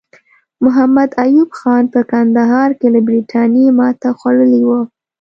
[0.63, 4.79] محمد ایوب خان په کندهار کې له برټانیې ماته خوړلې وه.